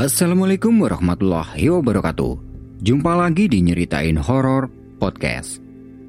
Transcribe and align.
Assalamualaikum 0.00 0.80
warahmatullahi 0.80 1.68
wabarakatuh. 1.68 2.32
Jumpa 2.80 3.20
lagi 3.20 3.52
di 3.52 3.60
Nyeritain 3.60 4.16
Horor 4.16 4.72
Podcast. 4.96 5.60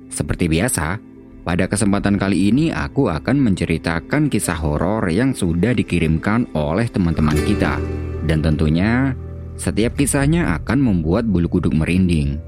Seperti 0.07 0.47
biasa, 0.47 0.95
pada 1.43 1.67
kesempatan 1.67 2.16
kali 2.16 2.55
ini 2.55 2.71
aku 2.71 3.12
akan 3.12 3.52
menceritakan 3.52 4.31
kisah 4.31 4.55
horor 4.55 5.12
yang 5.12 5.35
sudah 5.35 5.75
dikirimkan 5.75 6.48
oleh 6.55 6.88
teman-teman 6.88 7.35
kita. 7.43 7.84
Dan 8.23 8.39
tentunya, 8.39 9.12
setiap 9.59 9.99
kisahnya 9.99 10.55
akan 10.63 10.80
membuat 10.80 11.27
bulu 11.27 11.52
kuduk 11.52 11.76
merinding. 11.76 12.39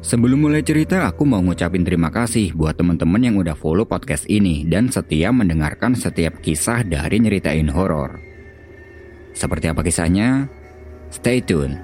Sebelum 0.00 0.48
mulai 0.48 0.64
cerita, 0.64 1.12
aku 1.12 1.28
mau 1.28 1.44
ngucapin 1.44 1.84
terima 1.84 2.08
kasih 2.08 2.56
buat 2.56 2.80
teman-teman 2.80 3.20
yang 3.20 3.36
udah 3.36 3.52
follow 3.52 3.84
podcast 3.84 4.24
ini 4.32 4.64
dan 4.64 4.88
setia 4.88 5.28
mendengarkan 5.28 5.92
setiap 5.92 6.40
kisah 6.40 6.80
dari 6.88 7.20
Nyeritain 7.20 7.68
Horor. 7.68 8.31
Seperti 9.32 9.66
apa 9.72 9.80
kisahnya? 9.80 10.46
Stay 11.12 11.40
tune. 11.44 11.76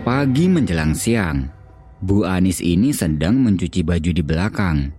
Pagi 0.00 0.50
menjelang 0.50 0.92
siang, 0.92 1.48
Bu 2.04 2.28
Anis 2.28 2.60
ini 2.60 2.92
sedang 2.92 3.40
mencuci 3.40 3.80
baju 3.80 4.10
di 4.12 4.20
belakang. 4.20 4.92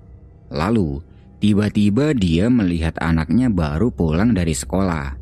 Lalu, 0.49 0.97
tiba-tiba 1.37 2.17
dia 2.17 2.49
melihat 2.49 2.97
anaknya 2.97 3.51
baru 3.51 3.93
pulang 3.93 4.33
dari 4.33 4.55
sekolah. 4.55 5.13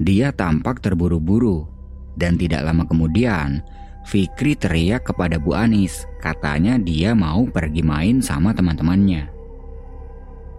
Dia 0.00 0.32
tampak 0.32 0.80
terburu-buru 0.80 1.75
dan 2.16 2.40
tidak 2.40 2.64
lama 2.64 2.88
kemudian, 2.88 3.60
Fikri 4.06 4.54
teriak 4.54 5.10
kepada 5.12 5.36
Bu 5.36 5.52
Anis, 5.52 6.06
katanya 6.22 6.78
dia 6.78 7.12
mau 7.12 7.42
pergi 7.50 7.82
main 7.82 8.22
sama 8.22 8.54
teman-temannya. 8.54 9.26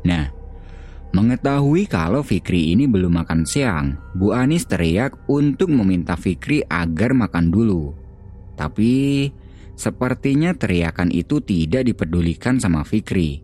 Nah, 0.03 0.25
mengetahui 1.15 1.87
kalau 1.87 2.21
Fikri 2.21 2.75
ini 2.75 2.85
belum 2.85 3.23
makan 3.23 3.47
siang, 3.47 3.95
Bu 4.13 4.35
Anis 4.35 4.67
teriak 4.67 5.15
untuk 5.31 5.71
meminta 5.71 6.19
Fikri 6.19 6.59
agar 6.67 7.15
makan 7.15 7.47
dulu. 7.47 7.95
Tapi, 8.59 9.31
sepertinya 9.79 10.51
teriakan 10.51 11.07
itu 11.15 11.39
tidak 11.39 11.87
dipedulikan 11.87 12.59
sama 12.59 12.83
Fikri. 12.83 13.39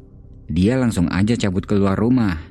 Dia 0.51 0.75
langsung 0.75 1.07
aja 1.09 1.39
cabut 1.39 1.63
keluar 1.63 1.95
rumah. 1.95 2.43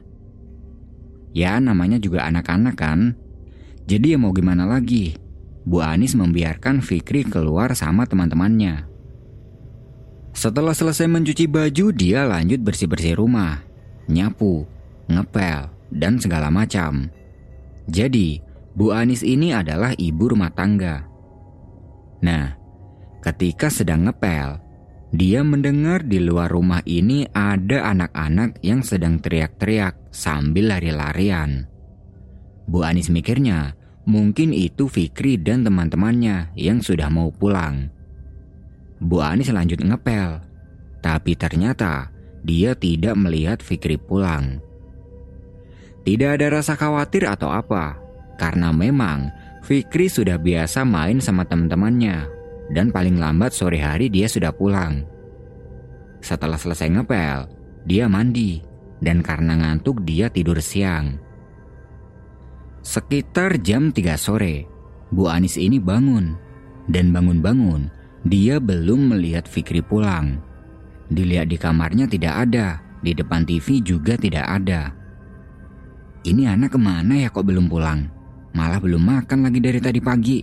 Ya, 1.37 1.61
namanya 1.61 2.01
juga 2.01 2.25
anak-anak 2.25 2.77
kan. 2.81 3.13
Jadi 3.85 4.17
ya 4.17 4.19
mau 4.21 4.33
gimana 4.33 4.65
lagi? 4.65 5.22
Bu 5.63 5.79
Anis 5.79 6.19
membiarkan 6.19 6.83
Fikri 6.83 7.23
keluar 7.23 7.75
sama 7.79 8.03
teman-temannya. 8.07 8.91
Setelah 10.33 10.75
selesai 10.75 11.07
mencuci 11.07 11.47
baju, 11.47 11.93
dia 11.95 12.27
lanjut 12.27 12.59
bersih-bersih 12.65 13.21
rumah, 13.21 13.63
nyapu, 14.09 14.67
ngepel, 15.07 15.71
dan 15.93 16.19
segala 16.19 16.49
macam. 16.49 17.13
Jadi, 17.87 18.41
Bu 18.73 18.91
Anis 18.91 19.21
ini 19.21 19.53
adalah 19.53 19.93
ibu 19.95 20.33
rumah 20.33 20.51
tangga. 20.51 21.05
Nah, 22.25 22.57
ketika 23.21 23.69
sedang 23.69 24.09
ngepel, 24.09 24.57
dia 25.13 25.45
mendengar 25.45 26.01
di 26.01 26.17
luar 26.17 26.49
rumah 26.49 26.81
ini 26.89 27.29
ada 27.37 27.93
anak-anak 27.93 28.65
yang 28.65 28.81
sedang 28.81 29.21
teriak-teriak 29.21 30.09
sambil 30.09 30.73
lari-larian. 30.73 31.69
Bu 32.65 32.81
Anis 32.81 33.13
mikirnya, 33.13 33.77
Mungkin 34.03 34.51
itu 34.51 34.91
Fikri 34.91 35.39
dan 35.39 35.63
teman-temannya 35.63 36.51
yang 36.59 36.83
sudah 36.83 37.07
mau 37.07 37.31
pulang. 37.31 37.87
Bu 38.99 39.23
Anis 39.23 39.55
lanjut 39.55 39.79
ngepel, 39.79 40.43
tapi 40.99 41.39
ternyata 41.39 42.11
dia 42.43 42.75
tidak 42.75 43.15
melihat 43.15 43.63
Fikri 43.63 43.95
pulang. 43.95 44.59
Tidak 46.03 46.35
ada 46.35 46.59
rasa 46.59 46.75
khawatir 46.75 47.31
atau 47.31 47.55
apa, 47.55 47.95
karena 48.43 48.75
memang 48.75 49.31
Fikri 49.63 50.11
sudah 50.11 50.35
biasa 50.35 50.83
main 50.83 51.23
sama 51.23 51.47
teman-temannya, 51.47 52.27
dan 52.75 52.91
paling 52.91 53.23
lambat 53.23 53.55
sore 53.55 53.79
hari 53.79 54.11
dia 54.11 54.27
sudah 54.27 54.51
pulang. 54.51 55.07
Setelah 56.19 56.59
selesai 56.59 56.91
ngepel, 56.91 57.47
dia 57.87 58.11
mandi, 58.11 58.59
dan 58.99 59.23
karena 59.23 59.55
ngantuk 59.63 60.03
dia 60.03 60.27
tidur 60.27 60.59
siang. 60.59 61.22
Sekitar 62.83 63.63
jam 63.63 63.95
3 63.95 64.19
sore, 64.19 64.67
Bu 65.15 65.31
Anis 65.31 65.55
ini 65.55 65.79
bangun. 65.79 66.35
Dan 66.91 67.15
bangun-bangun, 67.15 67.87
dia 68.27 68.59
belum 68.59 69.15
melihat 69.15 69.47
Fikri 69.47 69.79
pulang. 69.79 70.43
Dilihat 71.07 71.47
di 71.47 71.55
kamarnya 71.55 72.11
tidak 72.11 72.43
ada, 72.43 72.83
di 72.99 73.15
depan 73.15 73.47
TV 73.47 73.79
juga 73.87 74.19
tidak 74.19 74.43
ada. 74.51 74.91
Ini 76.27 76.59
anak 76.59 76.75
ke 76.75 76.79
mana 76.83 77.23
ya 77.23 77.31
kok 77.31 77.47
belum 77.47 77.71
pulang? 77.71 78.11
Malah 78.51 78.83
belum 78.83 78.99
makan 78.99 79.47
lagi 79.47 79.63
dari 79.63 79.79
tadi 79.79 80.03
pagi. 80.03 80.43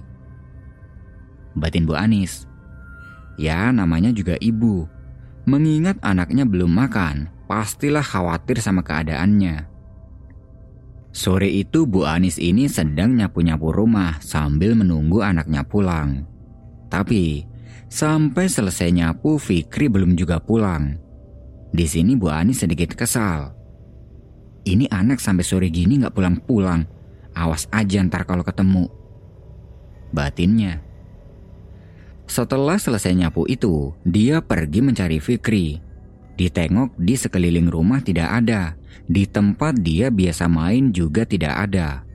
Batin 1.59 1.83
Bu 1.83 1.95
Anis. 1.99 2.47
Ya 3.35 3.67
namanya 3.75 4.15
juga 4.15 4.39
ibu. 4.39 4.87
Mengingat 5.43 5.99
anaknya 5.99 6.47
belum 6.47 6.71
makan, 6.71 7.27
pastilah 7.51 8.03
khawatir 8.03 8.63
sama 8.63 8.79
keadaannya. 8.79 9.68
Sore 11.09 11.49
itu 11.49 11.89
Bu 11.89 12.05
Anis 12.05 12.37
ini 12.37 12.69
sedang 12.69 13.17
nyapu-nyapu 13.17 13.73
rumah 13.73 14.21
sambil 14.21 14.77
menunggu 14.77 15.25
anaknya 15.25 15.65
pulang. 15.65 16.25
Tapi 16.89 17.45
sampai 17.89 18.45
selesai 18.45 18.93
nyapu 18.93 19.41
Fikri 19.41 19.89
belum 19.89 20.13
juga 20.13 20.37
pulang. 20.37 20.97
Di 21.73 21.85
sini 21.89 22.13
Bu 22.13 22.29
Anis 22.29 22.61
sedikit 22.61 22.93
kesal. 22.93 23.53
Ini 24.69 24.85
anak 24.93 25.17
sampai 25.17 25.41
sore 25.41 25.73
gini 25.73 25.97
nggak 25.97 26.13
pulang-pulang. 26.13 26.85
Awas 27.33 27.65
aja 27.73 28.05
ntar 28.05 28.29
kalau 28.29 28.45
ketemu. 28.45 28.85
Batinnya. 30.13 30.81
Setelah 32.29 32.77
selesai 32.77 33.17
nyapu 33.17 33.49
itu, 33.49 33.97
dia 34.05 34.45
pergi 34.45 34.85
mencari 34.85 35.17
Fikri. 35.17 35.81
Ditengok 36.39 36.95
di 36.95 37.19
sekeliling 37.19 37.67
rumah 37.67 37.99
tidak 37.99 38.31
ada. 38.31 38.79
Di 39.03 39.27
tempat 39.27 39.75
dia 39.83 40.07
biasa 40.07 40.47
main 40.47 40.95
juga 40.95 41.27
tidak 41.27 41.67
ada. 41.67 42.07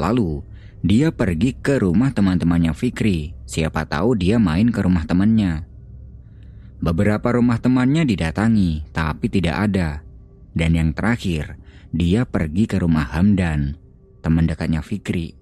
Lalu, 0.00 0.40
dia 0.80 1.12
pergi 1.12 1.52
ke 1.52 1.76
rumah 1.76 2.08
teman-temannya 2.08 2.72
Fikri. 2.72 3.36
Siapa 3.44 3.84
tahu 3.84 4.16
dia 4.16 4.40
main 4.40 4.72
ke 4.72 4.80
rumah 4.80 5.04
temannya. 5.04 5.68
Beberapa 6.80 7.36
rumah 7.36 7.60
temannya 7.60 8.08
didatangi, 8.08 8.88
tapi 8.96 9.28
tidak 9.28 9.68
ada. 9.68 10.00
Dan 10.56 10.72
yang 10.72 10.96
terakhir, 10.96 11.60
dia 11.92 12.24
pergi 12.24 12.64
ke 12.64 12.80
rumah 12.80 13.12
Hamdan, 13.12 13.76
teman 14.24 14.48
dekatnya 14.48 14.80
Fikri. 14.80 15.36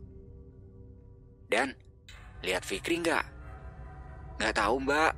Dan, 1.46 1.70
lihat 2.42 2.66
Fikri 2.66 2.98
nggak? 2.98 3.24
Nggak 4.42 4.54
tahu 4.58 4.82
mbak. 4.82 5.14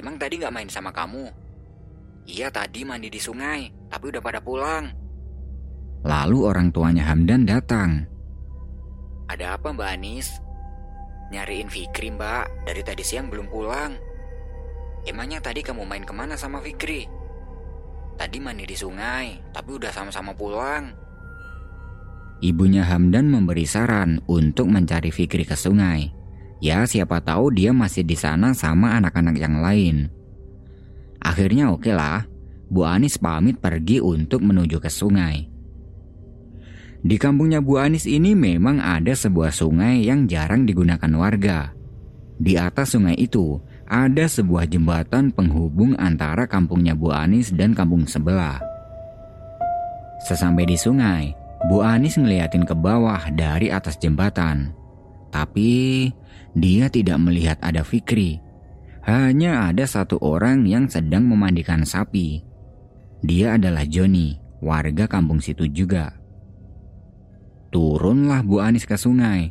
Emang 0.00 0.16
tadi 0.16 0.40
nggak 0.40 0.54
main 0.56 0.72
sama 0.72 0.88
kamu? 0.88 1.41
Iya 2.22 2.54
tadi 2.54 2.86
mandi 2.86 3.10
di 3.10 3.18
sungai, 3.18 3.66
tapi 3.90 4.14
udah 4.14 4.22
pada 4.22 4.38
pulang. 4.38 4.86
Lalu 6.06 6.38
orang 6.46 6.68
tuanya 6.70 7.06
Hamdan 7.10 7.46
datang. 7.46 8.06
Ada 9.30 9.58
apa 9.58 9.74
Mbak 9.74 9.90
Anis? 9.90 10.28
Nyariin 11.32 11.70
Fikri 11.70 12.12
Mbak, 12.14 12.68
dari 12.68 12.82
tadi 12.84 13.02
siang 13.02 13.30
belum 13.32 13.48
pulang. 13.48 13.96
Emangnya 15.02 15.42
tadi 15.42 15.64
kamu 15.66 15.82
main 15.82 16.04
ke 16.06 16.14
mana 16.14 16.38
sama 16.38 16.62
Fikri? 16.62 17.06
Tadi 18.14 18.38
mandi 18.38 18.68
di 18.68 18.76
sungai, 18.76 19.40
tapi 19.50 19.80
udah 19.80 19.90
sama-sama 19.90 20.30
pulang. 20.36 20.94
Ibunya 22.42 22.86
Hamdan 22.86 23.30
memberi 23.30 23.66
saran 23.66 24.22
untuk 24.26 24.66
mencari 24.70 25.10
Fikri 25.10 25.46
ke 25.46 25.54
sungai. 25.54 26.10
Ya 26.62 26.86
siapa 26.86 27.18
tahu 27.18 27.50
dia 27.50 27.74
masih 27.74 28.06
di 28.06 28.14
sana 28.14 28.54
sama 28.54 28.94
anak-anak 28.98 29.34
yang 29.38 29.58
lain. 29.58 30.10
Akhirnya 31.22 31.70
oke 31.70 31.86
okay 31.86 31.94
lah, 31.94 32.26
Bu 32.66 32.82
Anis 32.82 33.14
pamit 33.14 33.62
pergi 33.62 34.02
untuk 34.02 34.42
menuju 34.42 34.82
ke 34.82 34.90
sungai. 34.90 35.46
Di 37.02 37.18
kampungnya 37.18 37.62
Bu 37.62 37.78
Anis 37.78 38.06
ini 38.10 38.34
memang 38.34 38.82
ada 38.82 39.14
sebuah 39.14 39.54
sungai 39.54 40.02
yang 40.06 40.26
jarang 40.26 40.66
digunakan 40.66 41.12
warga. 41.14 41.70
Di 42.42 42.58
atas 42.58 42.98
sungai 42.98 43.14
itu 43.18 43.62
ada 43.86 44.26
sebuah 44.26 44.66
jembatan 44.66 45.30
penghubung 45.30 45.94
antara 45.94 46.46
kampungnya 46.50 46.98
Bu 46.98 47.14
Anis 47.14 47.54
dan 47.54 47.74
kampung 47.74 48.02
sebelah. 48.06 48.58
Sesampai 50.26 50.66
di 50.66 50.78
sungai, 50.78 51.34
Bu 51.70 51.82
Anis 51.82 52.18
ngeliatin 52.18 52.66
ke 52.66 52.74
bawah 52.74 53.30
dari 53.34 53.70
atas 53.70 53.98
jembatan. 53.98 54.74
Tapi 55.30 56.10
dia 56.54 56.86
tidak 56.90 57.18
melihat 57.22 57.58
ada 57.62 57.82
Fikri 57.86 58.51
hanya 59.02 59.66
ada 59.66 59.82
satu 59.82 60.18
orang 60.22 60.62
yang 60.62 60.86
sedang 60.86 61.26
memandikan 61.26 61.82
sapi. 61.82 62.42
Dia 63.22 63.58
adalah 63.58 63.82
Joni, 63.82 64.38
warga 64.62 65.10
kampung 65.10 65.42
situ 65.42 65.66
juga. 65.66 66.14
Turunlah 67.74 68.46
Bu 68.46 68.62
Anis 68.62 68.86
ke 68.86 68.94
sungai. 68.94 69.50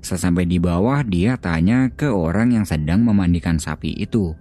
Sesampai 0.00 0.48
di 0.48 0.56
bawah 0.56 1.04
dia 1.04 1.36
tanya 1.36 1.92
ke 1.92 2.08
orang 2.08 2.56
yang 2.56 2.64
sedang 2.64 3.04
memandikan 3.04 3.60
sapi 3.60 3.92
itu. 4.00 4.32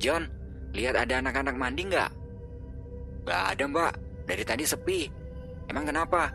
John, 0.00 0.28
lihat 0.72 0.96
ada 0.96 1.20
anak-anak 1.20 1.56
mandi 1.56 1.84
nggak? 1.88 2.10
Gak 3.28 3.42
ada 3.52 3.64
mbak, 3.68 3.92
dari 4.24 4.44
tadi 4.44 4.64
sepi. 4.64 5.00
Emang 5.68 5.84
kenapa? 5.84 6.32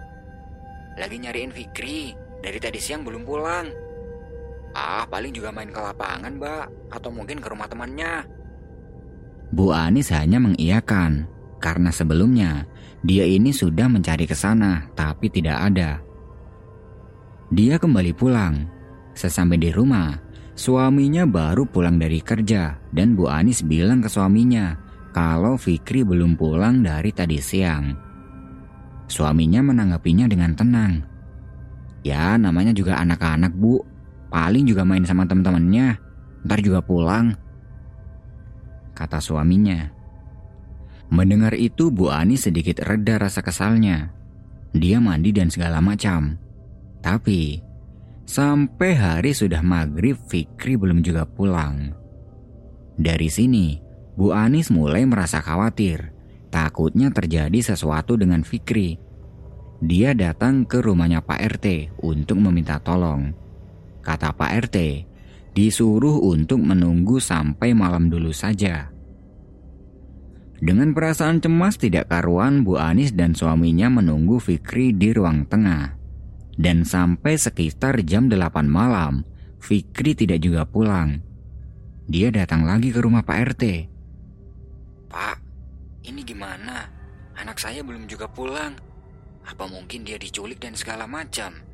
Lagi 1.01 1.17
nyariin 1.17 1.49
Fikri, 1.49 2.13
dari 2.45 2.61
tadi 2.61 2.77
siang 2.77 3.01
belum 3.01 3.25
pulang. 3.25 3.82
Ah, 4.73 5.05
paling 5.05 5.29
juga 5.29 5.53
main 5.53 5.69
ke 5.69 5.77
lapangan 5.77 6.33
mbak, 6.33 6.65
atau 6.89 7.09
mungkin 7.13 7.37
ke 7.37 7.47
rumah 7.47 7.69
temannya. 7.69 8.25
Bu 9.53 9.69
Anis 9.69 10.09
hanya 10.09 10.41
mengiyakan, 10.41 11.29
karena 11.61 11.93
sebelumnya 11.93 12.65
dia 13.05 13.21
ini 13.21 13.53
sudah 13.53 13.85
mencari 13.85 14.25
ke 14.25 14.33
sana, 14.33 14.89
tapi 14.97 15.29
tidak 15.29 15.57
ada. 15.69 16.01
Dia 17.53 17.77
kembali 17.77 18.17
pulang. 18.17 18.65
Sesampai 19.13 19.61
di 19.61 19.69
rumah, 19.69 20.17
suaminya 20.57 21.29
baru 21.29 21.69
pulang 21.69 22.01
dari 22.01 22.17
kerja 22.17 22.81
dan 22.89 23.13
Bu 23.13 23.29
Anis 23.29 23.61
bilang 23.61 24.01
ke 24.01 24.09
suaminya 24.09 24.73
kalau 25.13 25.53
Fikri 25.53 26.01
belum 26.01 26.33
pulang 26.33 26.81
dari 26.81 27.13
tadi 27.13 27.37
siang. 27.37 27.93
Suaminya 29.05 29.61
menanggapinya 29.61 30.25
dengan 30.25 30.57
tenang. 30.57 30.93
Ya 32.01 32.33
namanya 32.41 32.73
juga 32.73 32.97
anak-anak 32.97 33.53
bu, 33.53 33.85
paling 34.33 34.65
juga 34.65 34.81
main 34.81 35.05
sama 35.05 35.29
teman-temannya, 35.29 36.01
ntar 36.41 36.59
juga 36.65 36.81
pulang. 36.81 37.37
Kata 38.97 39.21
suaminya. 39.21 39.93
Mendengar 41.13 41.53
itu 41.53 41.93
Bu 41.93 42.09
Anis 42.09 42.49
sedikit 42.49 42.81
reda 42.81 43.21
rasa 43.21 43.45
kesalnya. 43.45 44.09
Dia 44.73 44.97
mandi 44.97 45.29
dan 45.29 45.53
segala 45.53 45.77
macam. 45.85 46.41
Tapi, 47.05 47.61
sampai 48.25 48.97
hari 48.97 49.37
sudah 49.37 49.61
maghrib 49.61 50.17
Fikri 50.17 50.81
belum 50.81 51.05
juga 51.05 51.29
pulang. 51.29 51.93
Dari 52.97 53.29
sini, 53.29 53.77
Bu 54.17 54.33
Anis 54.33 54.73
mulai 54.73 55.05
merasa 55.05 55.45
khawatir. 55.45 56.09
Takutnya 56.49 57.13
terjadi 57.13 57.61
sesuatu 57.61 58.17
dengan 58.17 58.41
Fikri. 58.41 58.97
Dia 59.85 60.17
datang 60.17 60.65
ke 60.65 60.81
rumahnya 60.81 61.21
Pak 61.21 61.61
RT 61.61 61.67
untuk 62.01 62.41
meminta 62.41 62.81
tolong. 62.81 63.42
Kata 64.03 64.35
Pak 64.35 64.51
RT, 64.67 64.77
disuruh 65.55 66.19
untuk 66.19 66.59
menunggu 66.59 67.23
sampai 67.23 67.71
malam 67.71 68.11
dulu 68.11 68.35
saja. 68.35 68.91
Dengan 70.63 70.95
perasaan 70.95 71.43
cemas 71.43 71.75
tidak 71.79 72.11
karuan, 72.11 72.63
Bu 72.63 72.79
Anis 72.79 73.11
dan 73.15 73.35
suaminya 73.35 73.87
menunggu 73.91 74.39
Fikri 74.39 74.95
di 74.95 75.11
ruang 75.11 75.43
tengah. 75.47 75.95
Dan 76.53 76.87
sampai 76.87 77.35
sekitar 77.35 77.99
jam 78.05 78.31
8 78.31 78.63
malam, 78.67 79.27
Fikri 79.59 80.15
tidak 80.15 80.39
juga 80.43 80.63
pulang. 80.67 81.19
Dia 82.07 82.31
datang 82.31 82.67
lagi 82.67 82.91
ke 82.91 82.99
rumah 82.99 83.23
Pak 83.23 83.37
RT. 83.55 83.63
Pak, 85.11 85.37
ini 86.07 86.23
gimana? 86.23 86.87
Anak 87.39 87.59
saya 87.59 87.83
belum 87.83 88.07
juga 88.07 88.27
pulang. 88.27 88.75
Apa 89.43 89.67
mungkin 89.67 90.07
dia 90.07 90.15
diculik 90.15 90.63
dan 90.63 90.75
segala 90.75 91.07
macam? 91.07 91.72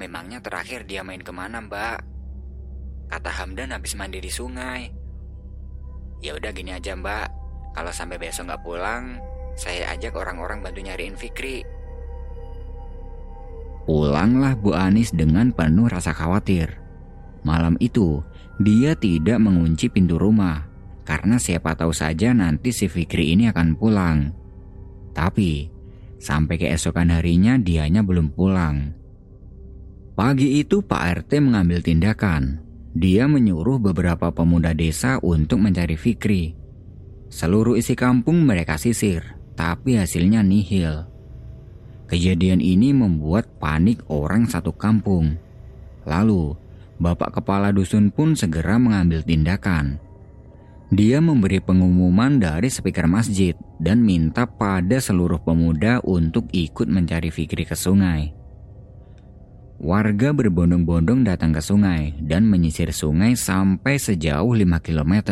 Memangnya 0.00 0.40
terakhir 0.40 0.88
dia 0.88 1.04
main 1.04 1.20
ke 1.20 1.32
mana 1.34 1.60
mbak? 1.60 2.00
Kata 3.12 3.28
Hamdan 3.28 3.76
habis 3.76 3.92
mandi 3.92 4.24
di 4.24 4.32
sungai. 4.32 4.88
Ya 6.22 6.38
udah 6.38 6.54
gini 6.54 6.72
aja 6.72 6.96
mbak, 6.96 7.28
kalau 7.76 7.92
sampai 7.92 8.16
besok 8.16 8.48
nggak 8.48 8.64
pulang, 8.64 9.20
saya 9.58 9.92
ajak 9.92 10.16
orang-orang 10.16 10.64
bantu 10.64 10.80
nyariin 10.80 11.18
Fikri. 11.18 11.66
Pulanglah 13.82 14.54
Bu 14.54 14.72
Anis 14.78 15.10
dengan 15.10 15.50
penuh 15.50 15.90
rasa 15.90 16.14
khawatir. 16.14 16.78
Malam 17.42 17.74
itu, 17.82 18.22
dia 18.62 18.94
tidak 18.94 19.42
mengunci 19.42 19.90
pintu 19.90 20.16
rumah 20.16 20.70
karena 21.02 21.36
siapa 21.42 21.74
tahu 21.74 21.90
saja 21.90 22.30
nanti 22.30 22.70
si 22.70 22.86
Fikri 22.86 23.34
ini 23.34 23.50
akan 23.50 23.74
pulang. 23.74 24.30
Tapi, 25.10 25.66
sampai 26.22 26.54
keesokan 26.56 27.10
harinya 27.10 27.58
dianya 27.58 28.06
belum 28.06 28.30
pulang. 28.32 28.94
Pagi 30.12 30.60
itu 30.60 30.84
Pak 30.84 31.24
RT 31.24 31.40
mengambil 31.40 31.80
tindakan. 31.80 32.60
Dia 32.92 33.24
menyuruh 33.24 33.80
beberapa 33.80 34.28
pemuda 34.28 34.76
desa 34.76 35.16
untuk 35.24 35.64
mencari 35.64 35.96
Fikri. 35.96 36.52
Seluruh 37.32 37.80
isi 37.80 37.96
kampung 37.96 38.44
mereka 38.44 38.76
sisir, 38.76 39.40
tapi 39.56 39.96
hasilnya 39.96 40.44
nihil. 40.44 41.08
Kejadian 42.12 42.60
ini 42.60 42.92
membuat 42.92 43.56
panik 43.56 44.04
orang 44.12 44.44
satu 44.44 44.76
kampung. 44.76 45.40
Lalu, 46.04 46.60
bapak 47.00 47.40
kepala 47.40 47.72
dusun 47.72 48.12
pun 48.12 48.36
segera 48.36 48.76
mengambil 48.76 49.24
tindakan. 49.24 49.96
Dia 50.92 51.24
memberi 51.24 51.56
pengumuman 51.64 52.36
dari 52.36 52.68
speaker 52.68 53.08
masjid 53.08 53.56
dan 53.80 54.04
minta 54.04 54.44
pada 54.44 55.00
seluruh 55.00 55.40
pemuda 55.40 56.04
untuk 56.04 56.52
ikut 56.52 56.84
mencari 56.84 57.32
Fikri 57.32 57.64
ke 57.64 57.72
sungai. 57.72 58.41
Warga 59.82 60.30
berbondong-bondong 60.30 61.26
datang 61.26 61.50
ke 61.50 61.58
sungai 61.58 62.14
dan 62.22 62.46
menyisir 62.46 62.94
sungai 62.94 63.34
sampai 63.34 63.98
sejauh 63.98 64.54
5 64.54 64.78
km. 64.78 65.26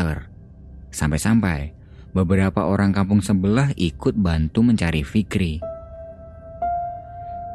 Sampai-sampai 0.91 1.71
beberapa 2.11 2.67
orang 2.67 2.91
kampung 2.91 3.23
sebelah 3.23 3.71
ikut 3.79 4.19
bantu 4.19 4.67
mencari 4.67 5.07
Fikri. 5.07 5.63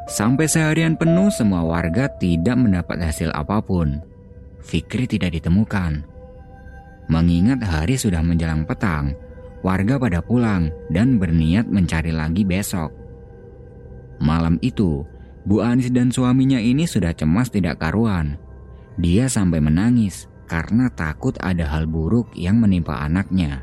Sampai 0.07 0.47
seharian 0.47 0.95
penuh 0.95 1.27
semua 1.35 1.67
warga 1.67 2.07
tidak 2.15 2.55
mendapat 2.55 3.03
hasil 3.03 3.27
apa 3.35 3.59
pun. 3.59 3.99
Fikri 4.63 5.03
tidak 5.03 5.35
ditemukan. 5.35 5.99
Mengingat 7.11 7.59
hari 7.59 7.99
sudah 7.99 8.23
menjelang 8.23 8.63
petang, 8.63 9.11
warga 9.67 9.99
pada 9.99 10.23
pulang 10.23 10.71
dan 10.87 11.19
berniat 11.19 11.67
mencari 11.67 12.15
lagi 12.15 12.47
besok. 12.47 12.87
Malam 14.23 14.55
itu, 14.63 15.03
Bu 15.45 15.61
Anis 15.61 15.93
dan 15.93 16.09
suaminya 16.09 16.57
ini 16.57 16.89
sudah 16.89 17.13
cemas 17.13 17.53
tidak 17.53 17.77
karuan. 17.81 18.41
Dia 18.97 19.29
sampai 19.29 19.61
menangis 19.61 20.25
karena 20.49 20.89
takut 20.89 21.37
ada 21.41 21.69
hal 21.69 21.85
buruk 21.85 22.33
yang 22.33 22.57
menimpa 22.57 22.97
anaknya. 23.05 23.61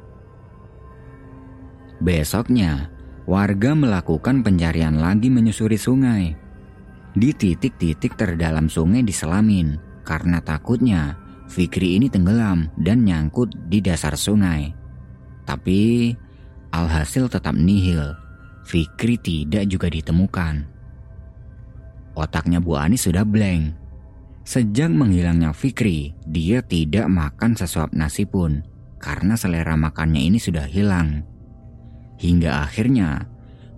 Besoknya, 2.02 2.90
warga 3.26 3.74
melakukan 3.74 4.46
pencarian 4.46 4.98
lagi 4.98 5.30
menyusuri 5.30 5.78
sungai. 5.78 6.34
Di 7.12 7.30
titik-titik 7.34 8.14
terdalam 8.14 8.70
sungai 8.70 9.02
diselamin 9.04 9.76
karena 10.02 10.40
takutnya 10.42 11.22
Fikri 11.52 12.00
ini 12.00 12.08
tenggelam 12.08 12.72
dan 12.80 13.04
nyangkut 13.04 13.52
di 13.68 13.84
dasar 13.84 14.16
sungai. 14.16 14.72
Tapi 15.44 16.08
alhasil 16.72 17.28
tetap 17.28 17.52
nihil. 17.52 18.16
Fikri 18.64 19.20
tidak 19.20 19.68
juga 19.68 19.92
ditemukan. 19.92 20.71
Otaknya 22.12 22.60
Bu 22.60 22.76
Anis 22.76 23.08
sudah 23.08 23.24
blank. 23.24 23.72
Sejak 24.42 24.90
menghilangnya 24.90 25.54
Fikri, 25.54 26.12
dia 26.26 26.60
tidak 26.60 27.06
makan 27.08 27.54
sesuap 27.56 27.94
nasi 27.94 28.26
pun 28.26 28.66
karena 28.98 29.38
selera 29.38 29.78
makannya 29.78 30.18
ini 30.18 30.36
sudah 30.36 30.66
hilang. 30.66 31.24
Hingga 32.20 32.68
akhirnya 32.68 33.26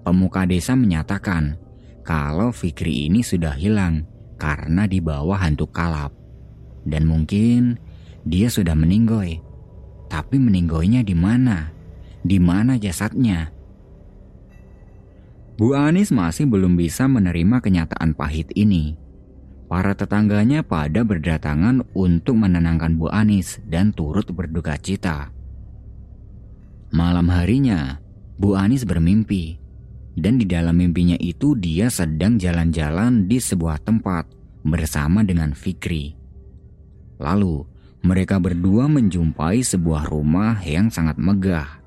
pemuka 0.02 0.44
desa 0.44 0.74
menyatakan 0.74 1.56
kalau 2.02 2.50
Fikri 2.50 3.08
ini 3.08 3.22
sudah 3.22 3.56
hilang 3.56 4.04
karena 4.36 4.84
di 4.90 4.98
bawah 4.98 5.38
hantu 5.38 5.70
kalap. 5.70 6.12
Dan 6.84 7.08
mungkin 7.08 7.80
dia 8.26 8.50
sudah 8.50 8.76
meninggoy. 8.76 9.40
Tapi 10.12 10.36
meninggoynya 10.36 11.00
di 11.00 11.16
mana? 11.16 11.72
Di 12.20 12.36
mana 12.36 12.76
jasadnya? 12.76 13.53
Bu 15.54 15.78
Anis 15.78 16.10
masih 16.10 16.50
belum 16.50 16.74
bisa 16.74 17.06
menerima 17.06 17.62
kenyataan 17.62 18.18
pahit 18.18 18.50
ini. 18.58 18.98
Para 19.70 19.94
tetangganya 19.94 20.66
pada 20.66 21.06
berdatangan 21.06 21.86
untuk 21.94 22.42
menenangkan 22.42 22.98
Bu 22.98 23.06
Anis 23.06 23.62
dan 23.62 23.94
turut 23.94 24.26
berduka 24.34 24.74
cita. 24.74 25.30
Malam 26.90 27.30
harinya, 27.30 28.02
Bu 28.34 28.58
Anis 28.58 28.82
bermimpi, 28.82 29.54
dan 30.18 30.42
di 30.42 30.46
dalam 30.46 30.74
mimpinya 30.74 31.14
itu 31.22 31.54
dia 31.54 31.86
sedang 31.86 32.34
jalan-jalan 32.34 33.30
di 33.30 33.38
sebuah 33.38 33.78
tempat 33.86 34.26
bersama 34.66 35.22
dengan 35.22 35.54
Fikri. 35.54 36.18
Lalu, 37.22 37.62
mereka 38.02 38.42
berdua 38.42 38.90
menjumpai 38.90 39.62
sebuah 39.62 40.10
rumah 40.10 40.58
yang 40.66 40.90
sangat 40.90 41.14
megah. 41.14 41.78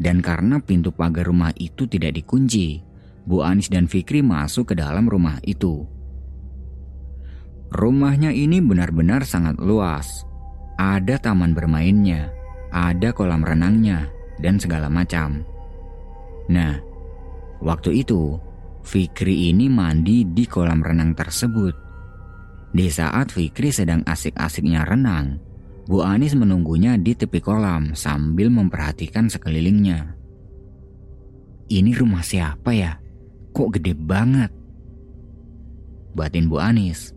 Dan 0.00 0.20
karena 0.24 0.60
pintu 0.60 0.92
pagar 0.92 1.28
rumah 1.28 1.52
itu 1.60 1.84
tidak 1.84 2.16
dikunci, 2.16 2.89
Bu 3.28 3.44
Anis 3.44 3.68
dan 3.68 3.84
Fikri 3.90 4.24
masuk 4.24 4.72
ke 4.72 4.74
dalam 4.78 5.06
rumah 5.08 5.40
itu. 5.44 5.84
Rumahnya 7.70 8.34
ini 8.34 8.58
benar-benar 8.58 9.22
sangat 9.22 9.60
luas. 9.62 10.26
Ada 10.80 11.20
taman 11.20 11.54
bermainnya, 11.54 12.32
ada 12.72 13.12
kolam 13.12 13.44
renangnya, 13.44 14.10
dan 14.40 14.56
segala 14.56 14.88
macam. 14.88 15.44
Nah, 16.50 16.80
waktu 17.62 18.02
itu 18.02 18.40
Fikri 18.80 19.52
ini 19.52 19.68
mandi 19.68 20.24
di 20.24 20.48
kolam 20.48 20.80
renang 20.80 21.12
tersebut 21.12 21.76
Di 22.72 22.88
saat 22.88 23.28
Fikri 23.28 23.70
sedang 23.70 24.00
asik-asiknya 24.08 24.88
renang, 24.88 25.36
Bu 25.90 26.06
Anis 26.06 26.38
menunggunya 26.38 26.94
di 26.96 27.18
tepi 27.18 27.42
kolam 27.42 27.98
sambil 27.98 28.46
memperhatikan 28.46 29.26
sekelilingnya. 29.26 30.14
Ini 31.70 31.90
rumah 31.98 32.22
siapa 32.22 32.70
ya? 32.70 32.98
Kok 33.50 33.68
gede 33.74 33.92
banget? 33.98 34.50
Batin 36.14 36.50
Bu 36.50 36.58
Anis. 36.58 37.14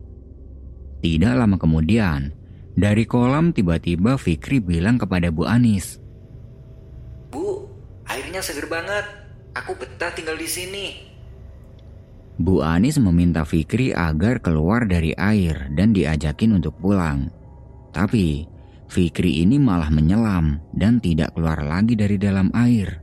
Tidak 1.04 1.34
lama 1.36 1.60
kemudian, 1.60 2.32
dari 2.74 3.06
kolam 3.06 3.54
tiba-tiba 3.54 4.18
Fikri 4.18 4.58
bilang 4.58 4.98
kepada 4.98 5.30
Bu 5.30 5.46
Anis. 5.46 6.02
Bu, 7.30 7.70
airnya 8.10 8.42
seger 8.42 8.66
banget. 8.66 9.06
Aku 9.54 9.78
betah 9.78 10.10
tinggal 10.14 10.38
di 10.38 10.50
sini. 10.50 10.88
Bu 12.42 12.66
Anis 12.66 12.98
meminta 12.98 13.46
Fikri 13.46 13.94
agar 13.94 14.42
keluar 14.42 14.90
dari 14.90 15.14
air 15.14 15.70
dan 15.78 15.94
diajakin 15.94 16.58
untuk 16.58 16.74
pulang. 16.82 17.30
Tapi 17.94 18.50
Fikri 18.90 19.46
ini 19.46 19.62
malah 19.62 19.94
menyelam 19.94 20.58
dan 20.74 20.98
tidak 20.98 21.38
keluar 21.38 21.62
lagi 21.62 21.94
dari 21.94 22.18
dalam 22.18 22.50
air. 22.58 23.02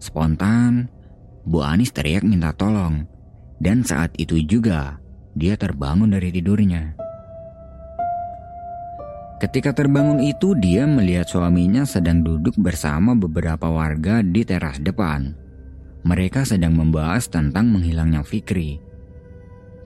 Spontan, 0.00 0.88
Bu 1.44 1.64
Anis 1.64 1.92
teriak 1.92 2.24
minta 2.24 2.52
tolong. 2.56 3.04
Dan 3.60 3.84
saat 3.84 4.16
itu 4.16 4.40
juga 4.40 4.96
dia 5.36 5.56
terbangun 5.56 6.12
dari 6.12 6.32
tidurnya. 6.32 6.96
Ketika 9.40 9.72
terbangun 9.72 10.20
itu 10.20 10.56
dia 10.56 10.84
melihat 10.84 11.28
suaminya 11.28 11.84
sedang 11.84 12.20
duduk 12.24 12.56
bersama 12.60 13.16
beberapa 13.16 13.68
warga 13.68 14.20
di 14.20 14.44
teras 14.44 14.80
depan 14.80 15.40
mereka 16.04 16.48
sedang 16.48 16.76
membahas 16.76 17.28
tentang 17.28 17.68
menghilangnya 17.68 18.24
Fikri. 18.24 18.80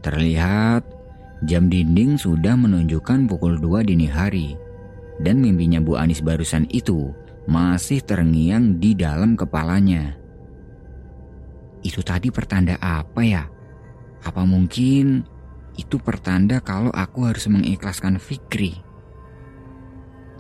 Terlihat 0.05 0.85
jam 1.49 1.67
dinding 1.67 2.21
sudah 2.21 2.55
menunjukkan 2.55 3.27
pukul 3.27 3.59
2 3.59 3.89
dini 3.89 4.07
hari 4.07 4.55
dan 5.23 5.41
mimpinya 5.41 5.81
Bu 5.81 5.97
Anis 5.99 6.21
barusan 6.21 6.69
itu 6.71 7.11
masih 7.49 8.05
terngiang 8.05 8.79
di 8.79 8.95
dalam 8.95 9.35
kepalanya. 9.35 10.17
Itu 11.85 12.01
tadi 12.01 12.33
pertanda 12.33 12.81
apa 12.81 13.21
ya? 13.21 13.45
Apa 14.25 14.49
mungkin 14.49 15.23
itu 15.77 16.01
pertanda 16.01 16.65
kalau 16.65 16.89
aku 16.89 17.29
harus 17.29 17.45
mengikhlaskan 17.47 18.17
Fikri? 18.17 18.81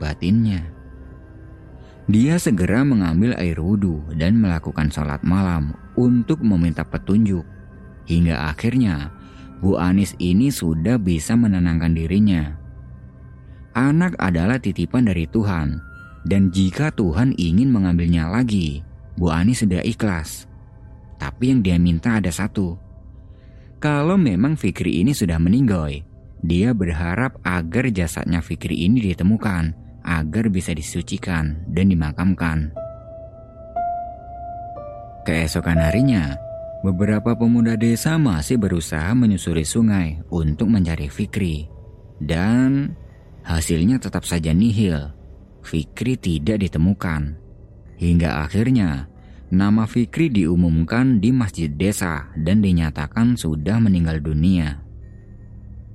Batinnya. 0.00 0.72
Dia 2.08 2.36
segera 2.36 2.84
mengambil 2.84 3.36
air 3.36 3.60
wudhu 3.60 4.04
dan 4.16 4.40
melakukan 4.40 4.88
sholat 4.88 5.20
malam 5.24 5.76
untuk 5.96 6.40
meminta 6.40 6.84
petunjuk. 6.84 7.44
Hingga 8.04 8.52
akhirnya 8.52 9.12
Bu 9.64 9.80
Anis 9.80 10.12
ini 10.20 10.52
sudah 10.52 11.00
bisa 11.00 11.32
menenangkan 11.32 11.96
dirinya. 11.96 12.52
Anak 13.72 14.12
adalah 14.20 14.60
titipan 14.60 15.08
dari 15.08 15.24
Tuhan, 15.24 15.80
dan 16.28 16.52
jika 16.52 16.92
Tuhan 16.92 17.32
ingin 17.40 17.72
mengambilnya 17.72 18.28
lagi, 18.28 18.84
Bu 19.16 19.32
Anis 19.32 19.64
sudah 19.64 19.80
ikhlas. 19.80 20.44
Tapi 21.25 21.57
yang 21.57 21.64
dia 21.64 21.81
minta 21.81 22.21
ada 22.21 22.28
satu. 22.28 22.76
Kalau 23.81 24.21
memang 24.21 24.61
Fikri 24.61 25.00
ini 25.00 25.16
sudah 25.16 25.40
meninggal, 25.40 26.04
dia 26.45 26.76
berharap 26.76 27.40
agar 27.40 27.88
jasadnya 27.88 28.45
Fikri 28.45 28.85
ini 28.85 29.00
ditemukan 29.09 29.73
agar 30.04 30.52
bisa 30.52 30.76
disucikan 30.76 31.64
dan 31.64 31.88
dimakamkan. 31.88 32.76
Keesokan 35.25 35.81
harinya, 35.81 36.37
beberapa 36.85 37.33
pemuda 37.33 37.81
desa 37.81 38.21
masih 38.21 38.61
berusaha 38.61 39.16
menyusuri 39.16 39.64
sungai 39.64 40.21
untuk 40.28 40.69
mencari 40.69 41.09
Fikri. 41.09 41.64
Dan 42.21 42.93
hasilnya 43.49 43.97
tetap 43.97 44.28
saja 44.28 44.52
nihil. 44.52 45.09
Fikri 45.64 46.21
tidak 46.21 46.61
ditemukan. 46.61 47.40
Hingga 47.97 48.45
akhirnya, 48.45 49.09
nama 49.54 49.87
Fikri 49.87 50.28
diumumkan 50.28 51.23
di 51.23 51.30
masjid 51.30 51.70
desa 51.70 52.28
dan 52.34 52.61
dinyatakan 52.61 53.38
sudah 53.38 53.78
meninggal 53.78 54.18
dunia. 54.18 54.82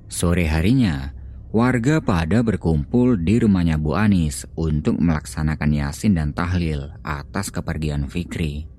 Sore 0.08 0.48
harinya, 0.48 1.14
Warga 1.50 1.98
pada 1.98 2.46
berkumpul 2.46 3.18
di 3.26 3.42
rumahnya 3.42 3.74
Bu 3.74 3.98
Anis 3.98 4.46
untuk 4.54 5.02
melaksanakan 5.02 5.82
yasin 5.82 6.14
dan 6.14 6.30
tahlil 6.30 6.94
atas 7.02 7.50
kepergian 7.50 8.06
Fikri. 8.06 8.70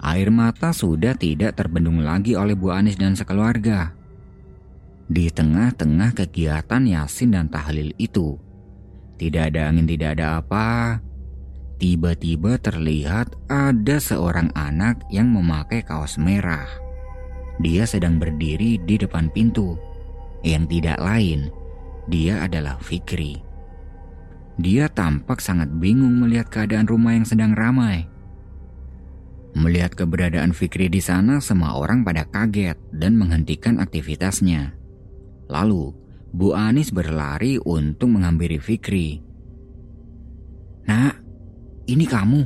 Air 0.00 0.32
mata 0.32 0.72
sudah 0.72 1.12
tidak 1.20 1.52
terbendung 1.52 2.00
lagi 2.00 2.32
oleh 2.32 2.56
Bu 2.56 2.72
Anis 2.72 2.96
dan 2.96 3.12
sekeluarga. 3.12 3.92
Di 5.04 5.28
tengah-tengah 5.28 6.16
kegiatan 6.16 6.80
yasin 6.80 7.36
dan 7.36 7.52
tahlil 7.52 7.92
itu, 8.00 8.40
tidak 9.20 9.52
ada 9.52 9.68
angin 9.68 9.84
tidak 9.84 10.16
ada 10.16 10.40
apa, 10.40 11.04
tiba-tiba 11.76 12.56
terlihat 12.60 13.36
ada 13.48 13.96
seorang 14.00 14.52
anak 14.56 15.04
yang 15.12 15.32
memakai 15.32 15.84
kaos 15.84 16.16
merah. 16.16 16.68
Dia 17.60 17.88
sedang 17.88 18.20
berdiri 18.20 18.76
di 18.80 19.00
depan 19.00 19.32
pintu, 19.32 19.80
yang 20.44 20.68
tidak 20.68 21.00
lain 21.00 21.48
dia 22.06 22.46
adalah 22.46 22.78
Fikri. 22.78 23.42
Dia 24.56 24.88
tampak 24.88 25.42
sangat 25.42 25.68
bingung 25.68 26.22
melihat 26.22 26.48
keadaan 26.48 26.88
rumah 26.88 27.12
yang 27.12 27.26
sedang 27.28 27.52
ramai. 27.52 28.08
Melihat 29.56 29.98
keberadaan 29.98 30.54
Fikri 30.54 30.86
di 30.88 31.02
sana, 31.02 31.42
semua 31.42 31.76
orang 31.76 32.06
pada 32.06 32.24
kaget 32.28 32.78
dan 32.94 33.18
menghentikan 33.18 33.82
aktivitasnya. 33.82 34.76
Lalu, 35.50 35.92
Bu 36.32 36.52
Anis 36.52 36.92
berlari 36.92 37.56
untuk 37.60 38.12
menghampiri 38.12 38.60
Fikri. 38.60 39.20
Nak, 40.86 41.25
ini 41.86 42.04
kamu. 42.06 42.40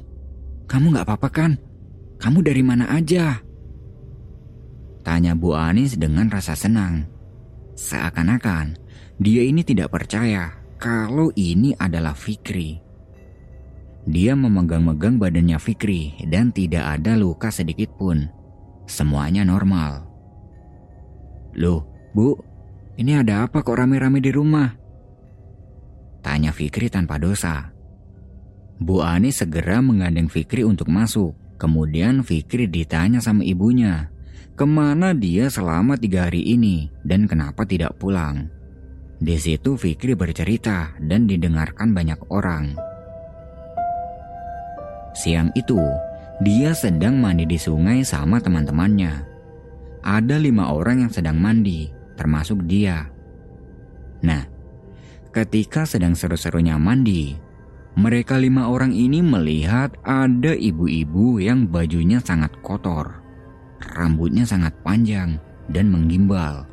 Kamu 0.71 0.95
gak 0.95 1.07
apa-apa 1.09 1.29
kan? 1.29 1.53
Kamu 2.21 2.45
dari 2.45 2.63
mana 2.63 2.87
aja? 2.93 3.41
Tanya 5.01 5.33
Bu 5.33 5.57
Anis 5.57 5.97
dengan 5.97 6.29
rasa 6.29 6.53
senang. 6.53 7.09
Seakan-akan 7.75 8.77
dia 9.17 9.43
ini 9.45 9.65
tidak 9.65 9.93
percaya 9.93 10.53
kalau 10.77 11.33
ini 11.37 11.73
adalah 11.81 12.13
Fikri. 12.13 12.77
Dia 14.05 14.37
memegang-megang 14.37 15.17
badannya 15.21 15.57
Fikri 15.61 16.17
dan 16.29 16.53
tidak 16.53 17.01
ada 17.01 17.17
luka 17.17 17.49
sedikit 17.49 17.97
pun. 17.97 18.29
Semuanya 18.85 19.45
normal. 19.45 20.05
Loh, 21.57 21.85
Bu, 22.13 22.37
ini 23.01 23.17
ada 23.17 23.49
apa 23.49 23.65
kok 23.65 23.77
rame-rame 23.77 24.21
di 24.21 24.29
rumah? 24.29 24.69
Tanya 26.21 26.53
Fikri 26.53 26.93
tanpa 26.93 27.17
dosa. 27.17 27.70
Bu 28.81 29.05
Ani 29.05 29.29
segera 29.29 29.85
menggandeng 29.85 30.33
Fikri 30.33 30.65
untuk 30.65 30.89
masuk. 30.89 31.37
Kemudian 31.61 32.25
Fikri 32.25 32.65
ditanya 32.65 33.21
sama 33.21 33.45
ibunya, 33.45 34.09
ke 34.57 34.65
mana 34.65 35.13
dia 35.13 35.53
selama 35.53 36.01
tiga 36.01 36.25
hari 36.25 36.41
ini 36.41 36.89
dan 37.05 37.29
kenapa 37.29 37.69
tidak 37.69 38.01
pulang. 38.01 38.49
Di 39.21 39.37
situ 39.37 39.77
Fikri 39.77 40.17
bercerita 40.17 40.97
dan 40.97 41.29
didengarkan 41.29 41.93
banyak 41.93 42.17
orang. 42.33 42.73
Siang 45.13 45.53
itu, 45.53 45.77
dia 46.41 46.73
sedang 46.73 47.21
mandi 47.21 47.45
di 47.45 47.61
sungai 47.61 48.01
sama 48.01 48.41
teman-temannya. 48.41 49.29
Ada 50.01 50.41
lima 50.41 50.73
orang 50.73 51.05
yang 51.05 51.13
sedang 51.13 51.37
mandi, 51.37 51.93
termasuk 52.17 52.65
dia. 52.65 53.05
Nah, 54.25 54.49
ketika 55.37 55.85
sedang 55.85 56.17
seru-serunya 56.17 56.81
mandi, 56.81 57.50
mereka 58.01 58.41
lima 58.41 58.73
orang 58.73 58.97
ini 58.97 59.21
melihat 59.21 59.93
ada 60.09 60.57
ibu-ibu 60.57 61.37
yang 61.37 61.69
bajunya 61.69 62.17
sangat 62.17 62.49
kotor, 62.65 63.21
rambutnya 63.93 64.49
sangat 64.49 64.73
panjang 64.81 65.37
dan 65.69 65.93
menggimbal. 65.93 66.65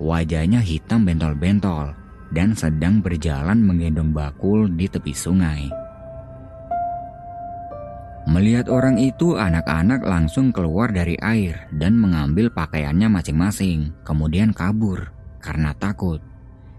Wajahnya 0.00 0.64
hitam 0.64 1.04
bentol-bentol 1.04 1.92
dan 2.32 2.56
sedang 2.56 3.04
berjalan 3.04 3.60
menggendong 3.60 4.16
bakul 4.16 4.64
di 4.72 4.88
tepi 4.88 5.12
sungai. 5.12 5.68
Melihat 8.24 8.72
orang 8.72 8.96
itu, 8.96 9.36
anak-anak 9.36 10.00
langsung 10.00 10.48
keluar 10.48 10.88
dari 10.88 11.12
air 11.20 11.68
dan 11.76 12.00
mengambil 12.00 12.48
pakaiannya 12.48 13.12
masing-masing, 13.12 13.92
kemudian 14.00 14.56
kabur 14.56 15.12
karena 15.44 15.76
takut. 15.76 16.24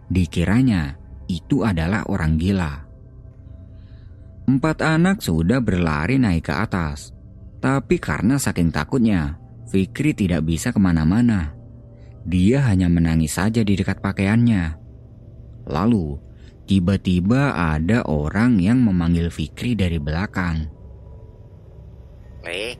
Dikiranya 0.10 0.98
itu 1.30 1.62
adalah 1.62 2.02
orang 2.10 2.42
gila. 2.42 2.85
Empat 4.46 4.86
anak 4.86 5.26
sudah 5.26 5.58
berlari 5.58 6.22
naik 6.22 6.50
ke 6.50 6.54
atas, 6.54 7.10
tapi 7.58 7.98
karena 7.98 8.38
saking 8.38 8.70
takutnya, 8.70 9.42
Fikri 9.66 10.14
tidak 10.14 10.46
bisa 10.46 10.70
ke 10.70 10.78
mana-mana. 10.78 11.58
Dia 12.30 12.62
hanya 12.70 12.86
menangis 12.86 13.42
saja 13.42 13.66
di 13.66 13.74
dekat 13.74 14.06
pakaiannya. 14.06 14.78
Lalu, 15.66 16.22
tiba-tiba 16.70 17.58
ada 17.58 18.06
orang 18.06 18.62
yang 18.62 18.86
memanggil 18.86 19.34
Fikri 19.34 19.74
dari 19.74 19.98
belakang. 19.98 20.70
Le, 22.46 22.78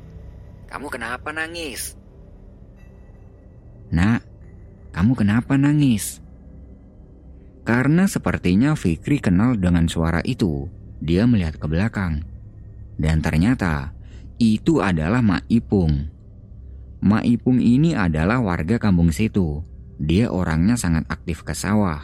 kamu 0.70 0.88
kenapa 0.94 1.34
nangis? 1.34 1.98
Nak, 3.90 4.22
kamu 4.94 5.18
kenapa 5.18 5.58
nangis? 5.58 6.22
Karena 7.66 8.06
sepertinya 8.06 8.78
Fikri 8.78 9.18
kenal 9.18 9.58
dengan 9.58 9.90
suara 9.90 10.22
itu, 10.22 10.70
dia 11.06 11.30
melihat 11.30 11.62
ke 11.62 11.70
belakang. 11.70 12.26
Dan 12.98 13.22
ternyata 13.22 13.94
itu 14.42 14.82
adalah 14.82 15.22
Mak 15.22 15.46
Ipung. 15.48 16.10
Mak 17.06 17.24
Ipung 17.30 17.62
ini 17.62 17.94
adalah 17.94 18.42
warga 18.42 18.82
kampung 18.82 19.14
situ. 19.14 19.62
Dia 20.02 20.34
orangnya 20.34 20.76
sangat 20.76 21.06
aktif 21.08 21.46
ke 21.46 21.54
sawah. 21.54 22.02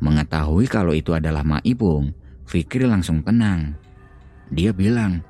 Mengetahui 0.00 0.66
kalau 0.66 0.96
itu 0.96 1.12
adalah 1.12 1.44
Mak 1.44 1.62
Ipung, 1.68 2.16
Fikri 2.48 2.88
langsung 2.88 3.20
tenang. 3.20 3.76
Dia 4.48 4.72
bilang, 4.72 5.20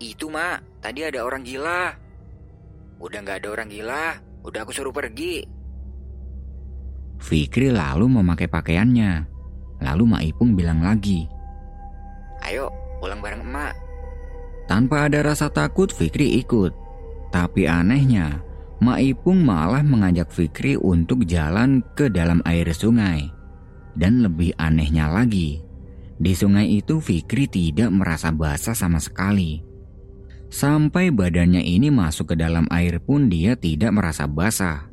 Itu 0.00 0.32
mak, 0.32 0.80
tadi 0.80 1.04
ada 1.04 1.20
orang 1.20 1.44
gila. 1.44 1.92
Udah 2.96 3.20
gak 3.20 3.44
ada 3.44 3.48
orang 3.52 3.68
gila, 3.68 4.16
udah 4.48 4.60
aku 4.64 4.72
suruh 4.72 4.94
pergi. 4.94 5.44
Fikri 7.20 7.68
lalu 7.68 8.06
memakai 8.08 8.48
pakaiannya. 8.48 9.37
Lalu 9.78 10.04
Mak 10.10 10.22
Ipung 10.26 10.58
bilang 10.58 10.82
lagi, 10.82 11.28
Ayo, 12.46 12.70
pulang 13.02 13.18
bareng 13.18 13.42
emak. 13.42 13.74
Tanpa 14.70 15.08
ada 15.08 15.24
rasa 15.24 15.50
takut, 15.50 15.90
Fikri 15.90 16.38
ikut. 16.40 16.72
Tapi 17.28 17.66
anehnya, 17.66 18.40
Mak 18.78 18.98
Ipung 19.02 19.42
malah 19.42 19.82
mengajak 19.82 20.30
Fikri 20.30 20.78
untuk 20.78 21.26
jalan 21.26 21.82
ke 21.98 22.06
dalam 22.08 22.38
air 22.46 22.68
sungai. 22.70 23.28
Dan 23.98 24.22
lebih 24.22 24.54
anehnya 24.54 25.10
lagi, 25.10 25.58
di 26.16 26.32
sungai 26.32 26.78
itu 26.78 27.02
Fikri 27.02 27.50
tidak 27.50 27.90
merasa 27.90 28.30
basah 28.30 28.76
sama 28.76 29.02
sekali. 29.02 29.66
Sampai 30.48 31.12
badannya 31.12 31.60
ini 31.60 31.92
masuk 31.92 32.32
ke 32.32 32.36
dalam 32.38 32.64
air 32.72 33.02
pun 33.02 33.28
dia 33.28 33.58
tidak 33.58 33.92
merasa 33.92 34.24
basah. 34.24 34.88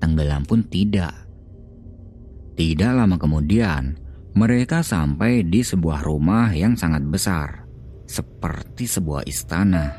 Tenggelam 0.00 0.46
pun 0.48 0.64
tidak. 0.64 1.12
Tidak 2.56 2.92
lama 2.96 3.20
kemudian, 3.20 4.05
mereka 4.36 4.84
sampai 4.84 5.48
di 5.48 5.64
sebuah 5.64 6.04
rumah 6.04 6.52
yang 6.52 6.76
sangat 6.76 7.00
besar, 7.08 7.64
seperti 8.04 8.84
sebuah 8.84 9.24
istana. 9.24 9.96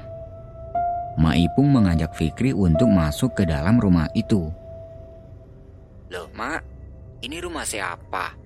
Maipung 1.17 1.74
mengajak 1.74 2.13
Fikri 2.13 2.53
untuk 2.53 2.86
masuk 2.94 3.34
ke 3.34 3.50
dalam 3.50 3.82
rumah 3.82 4.06
itu. 4.13 4.46
Loh, 6.13 6.29
Mak, 6.38 6.62
ini 7.25 7.41
rumah 7.41 7.65
siapa? 7.65 8.38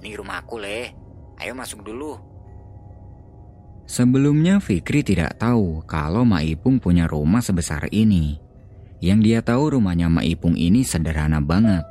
Ini 0.00 0.16
rumahku, 0.16 0.56
Le. 0.56 0.80
Ayo 1.36 1.52
masuk 1.52 1.84
dulu. 1.84 2.16
Sebelumnya 3.84 4.64
Fikri 4.64 5.04
tidak 5.04 5.36
tahu 5.36 5.84
kalau 5.84 6.24
Maipung 6.24 6.80
punya 6.80 7.04
rumah 7.04 7.44
sebesar 7.44 7.92
ini. 7.92 8.40
Yang 9.04 9.20
dia 9.20 9.40
tahu 9.44 9.76
rumahnya 9.76 10.08
Maipung 10.08 10.56
ini 10.56 10.80
sederhana 10.80 11.44
banget. 11.44 11.84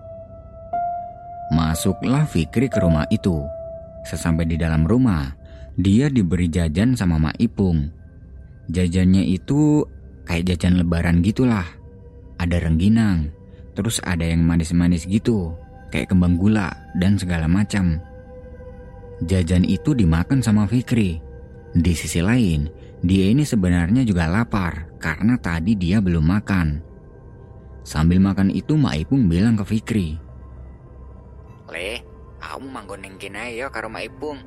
Masuklah 1.54 2.26
Fikri 2.26 2.66
ke 2.66 2.82
rumah 2.82 3.06
itu. 3.14 3.46
Sesampai 4.10 4.50
di 4.50 4.58
dalam 4.58 4.90
rumah, 4.90 5.38
dia 5.78 6.10
diberi 6.10 6.50
jajan 6.50 6.98
sama 6.98 7.22
Mak 7.22 7.38
Ipung. 7.38 7.94
Jajannya 8.74 9.22
itu 9.22 9.86
kayak 10.26 10.50
jajan 10.50 10.82
lebaran 10.82 11.22
gitulah. 11.22 11.66
Ada 12.42 12.58
rengginang, 12.58 13.30
terus 13.78 14.02
ada 14.02 14.26
yang 14.26 14.42
manis-manis 14.42 15.06
gitu, 15.06 15.54
kayak 15.94 16.10
kembang 16.10 16.42
gula 16.42 16.74
dan 16.98 17.22
segala 17.22 17.46
macam. 17.46 18.02
Jajan 19.22 19.62
itu 19.62 19.94
dimakan 19.94 20.42
sama 20.42 20.66
Fikri. 20.66 21.22
Di 21.78 21.94
sisi 21.94 22.18
lain, 22.26 22.66
dia 23.06 23.30
ini 23.30 23.46
sebenarnya 23.46 24.02
juga 24.02 24.26
lapar 24.26 24.90
karena 24.98 25.38
tadi 25.38 25.78
dia 25.78 26.02
belum 26.02 26.26
makan. 26.26 26.68
Sambil 27.86 28.18
makan 28.18 28.50
itu 28.50 28.74
Mak 28.74 29.06
Ipung 29.06 29.30
bilang 29.30 29.54
ke 29.54 29.64
Fikri, 29.70 30.18
Le, 31.74 32.06
kamu 32.38 32.70
manggon 32.70 33.02
neng 33.02 33.18
kene 33.18 33.58
ya 33.58 33.74
karo 33.74 33.90
mak 33.90 34.06
ipung. 34.06 34.38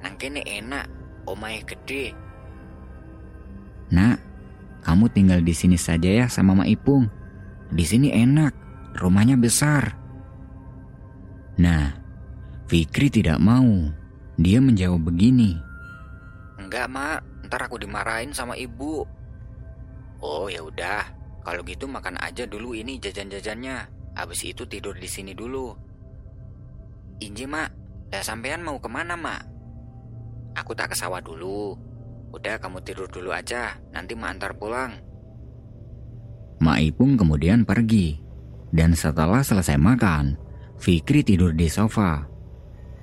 Nang 0.00 0.14
kene 0.16 0.40
enak, 0.46 0.86
omahe 1.26 1.60
gede. 1.66 2.14
Nak, 3.90 4.22
kamu 4.86 5.10
tinggal 5.12 5.40
di 5.42 5.52
sini 5.52 5.76
saja 5.76 6.08
ya 6.08 6.26
sama 6.30 6.54
Mak 6.54 6.68
Ipung. 6.70 7.10
Di 7.74 7.84
sini 7.84 8.14
enak, 8.14 8.54
rumahnya 8.96 9.36
besar. 9.36 9.98
Nah, 11.60 11.90
Fikri 12.70 13.12
tidak 13.12 13.42
mau. 13.42 13.90
Dia 14.40 14.62
menjawab 14.62 15.10
begini. 15.10 15.58
Enggak, 16.56 16.86
Mak. 16.86 17.20
Ntar 17.50 17.66
aku 17.66 17.82
dimarahin 17.82 18.30
sama 18.30 18.54
ibu. 18.54 19.02
Oh, 20.22 20.46
ya 20.46 20.62
udah. 20.62 21.02
Kalau 21.42 21.66
gitu 21.66 21.90
makan 21.90 22.14
aja 22.22 22.46
dulu 22.46 22.72
ini 22.78 23.02
jajan-jajannya. 23.02 23.90
Habis 24.14 24.46
itu 24.46 24.64
tidur 24.70 24.94
di 24.94 25.10
sini 25.10 25.34
dulu. 25.34 25.89
Inji 27.20 27.44
mak, 27.44 27.68
dah 28.08 28.24
sampean 28.24 28.64
mau 28.64 28.80
ke 28.80 28.88
mana 28.88 29.12
mak? 29.12 29.44
Aku 30.56 30.72
tak 30.72 30.92
ke 30.92 30.96
sawah 30.96 31.20
dulu. 31.20 31.76
Udah 32.32 32.56
kamu 32.56 32.80
tidur 32.80 33.12
dulu 33.12 33.28
aja, 33.36 33.76
nanti 33.92 34.16
mak 34.16 34.40
antar 34.40 34.56
pulang. 34.56 34.96
Mak 36.64 36.80
Ipung 36.80 37.20
kemudian 37.20 37.68
pergi. 37.68 38.16
Dan 38.72 38.96
setelah 38.96 39.44
selesai 39.44 39.76
makan, 39.76 40.38
Fikri 40.80 41.20
tidur 41.20 41.52
di 41.52 41.68
sofa. 41.68 42.24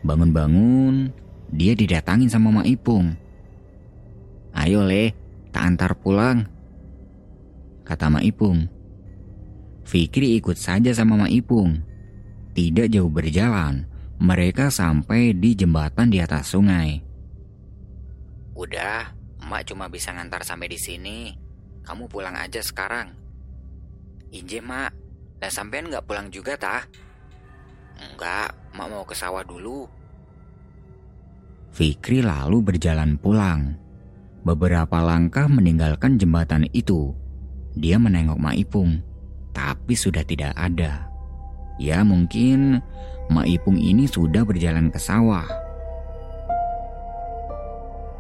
Bangun-bangun, 0.01 1.13
dia 1.53 1.77
didatangin 1.77 2.31
sama 2.31 2.49
Mak 2.49 2.65
Ipung. 2.65 3.13
Ayo 4.57 4.81
le, 4.81 5.13
tak 5.53 5.63
antar 5.75 5.93
pulang. 5.93 6.41
Kata 7.85 8.09
Mak 8.09 8.25
Ipung. 8.25 8.65
Fikri 9.85 10.41
ikut 10.41 10.57
saja 10.57 10.89
sama 10.89 11.21
Mak 11.21 11.29
Ipung. 11.29 11.85
Tidak 12.57 12.89
jauh 12.89 13.13
berjalan, 13.13 13.85
mereka 14.17 14.73
sampai 14.73 15.37
di 15.37 15.53
jembatan 15.53 16.09
di 16.09 16.17
atas 16.17 16.53
sungai. 16.53 17.05
Udah, 18.57 19.13
emak 19.45 19.69
cuma 19.69 19.85
bisa 19.85 20.09
ngantar 20.09 20.41
sampai 20.41 20.73
di 20.73 20.79
sini. 20.81 21.19
Kamu 21.85 22.09
pulang 22.09 22.33
aja 22.33 22.57
sekarang. 22.59 23.13
Inje 24.33 24.59
mak, 24.59 24.91
dah 25.37 25.53
sampean 25.53 25.87
nggak 25.87 26.03
pulang 26.03 26.27
juga 26.33 26.57
tah? 26.57 26.83
Enggak, 28.01 28.57
mak 28.73 28.87
mau 28.89 29.05
ke 29.05 29.13
sawah 29.13 29.45
dulu. 29.45 29.85
Fikri 31.77 32.25
lalu 32.25 32.65
berjalan 32.65 33.21
pulang. 33.21 33.77
Beberapa 34.41 34.97
langkah 35.05 35.45
meninggalkan 35.45 36.17
jembatan 36.17 36.65
itu, 36.73 37.13
dia 37.77 38.01
menengok 38.01 38.41
Maipung, 38.41 38.97
tapi 39.53 39.93
sudah 39.93 40.25
tidak 40.25 40.57
ada. 40.57 41.05
Ya 41.77 42.01
mungkin 42.01 42.81
Maipung 43.27 43.75
ini 43.75 44.07
sudah 44.07 44.47
berjalan 44.47 44.87
ke 44.87 44.99
sawah. 44.99 45.47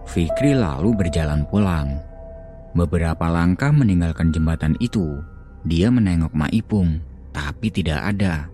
Fikri 0.07 0.55
lalu 0.55 0.95
berjalan 0.95 1.47
pulang. 1.47 1.99
Beberapa 2.75 3.31
langkah 3.31 3.71
meninggalkan 3.71 4.35
jembatan 4.35 4.75
itu, 4.83 5.23
dia 5.63 5.87
menengok 5.87 6.35
Maipung, 6.35 6.99
tapi 7.31 7.71
tidak 7.71 8.15
ada. 8.15 8.51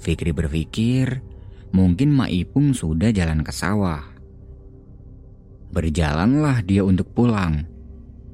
Fikri 0.00 0.32
berpikir, 0.32 1.20
mungkin 1.72 2.16
Maipung 2.16 2.72
sudah 2.72 3.12
jalan 3.12 3.44
ke 3.44 3.52
sawah. 3.52 4.04
Berjalanlah 5.68 6.64
dia 6.64 6.80
untuk 6.80 7.12
pulang. 7.12 7.68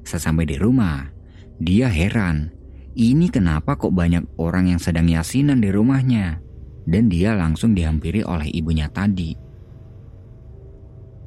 Sesampai 0.07 0.47
di 0.47 0.55
rumah, 0.55 1.11
dia 1.59 1.91
heran. 1.91 2.51
Ini 2.95 3.27
kenapa 3.27 3.75
kok 3.75 3.91
banyak 3.91 4.39
orang 4.39 4.71
yang 4.71 4.79
sedang 4.79 5.11
yasinan 5.11 5.59
di 5.59 5.67
rumahnya? 5.67 6.44
Dan 6.85 7.09
dia 7.09 7.33
langsung 7.33 7.73
dihampiri 7.73 8.21
oleh 8.21 8.49
ibunya 8.53 8.87
tadi. 8.89 9.33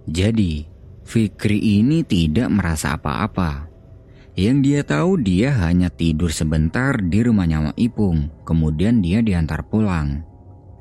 Jadi, 0.09 0.65
Fikri 1.09 1.81
ini 1.81 2.05
tidak 2.05 2.49
merasa 2.53 2.97
apa-apa. 2.97 3.69
Yang 4.39 4.59
dia 4.63 4.81
tahu 4.87 5.19
dia 5.19 5.51
hanya 5.67 5.91
tidur 5.91 6.31
sebentar 6.31 6.95
di 7.01 7.27
rumahnya 7.27 7.73
Mak 7.73 7.77
Ipung, 7.81 8.31
kemudian 8.47 9.03
dia 9.03 9.19
diantar 9.19 9.67
pulang. 9.67 10.23